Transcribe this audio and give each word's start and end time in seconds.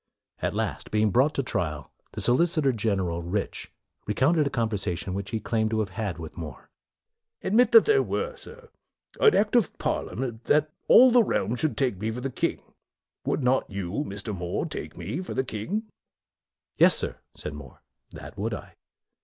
At 0.41 0.55
last, 0.55 0.89
being 0.89 1.11
brought 1.11 1.35
to 1.35 1.43
trial, 1.43 1.91
the 2.13 2.21
so 2.21 2.33
licitor 2.35 2.71
general, 2.75 3.21
Rich, 3.21 3.71
recounted 4.07 4.47
a 4.47 4.49
conver 4.49 4.73
sation 4.73 5.13
which 5.13 5.29
he 5.29 5.39
claimed 5.39 5.69
to 5.69 5.79
have 5.81 5.91
had 5.91 6.17
with 6.17 6.35
More." 6.37 6.71
Admit 7.43 7.71
that 7.73 7.85
there 7.85 8.01
were, 8.01 8.35
sir, 8.35 8.71
an 9.19 9.35
Act 9.35 9.55
of 9.55 9.77
Parliament, 9.77 10.45
that 10.45 10.71
all 10.87 11.11
the 11.11 11.21
Realm 11.23 11.55
should 11.55 11.77
take 11.77 11.99
me 11.99 12.09
for 12.09 12.21
the 12.21 12.31
king, 12.31 12.63
would 13.25 13.43
not 13.43 13.69
you, 13.69 13.91
Mr. 14.07 14.35
More, 14.35 14.65
take 14.65 14.97
me 14.97 15.21
for 15.21 15.35
the 15.35 15.43
king?' 15.43 15.69
MORE 15.69 15.75
49" 15.81 15.91
Yes, 16.79 16.95
sir," 16.95 17.19
said 17.35 17.53
More," 17.53 17.83
that 18.11 18.35
would 18.39 18.55
I." 18.55 18.73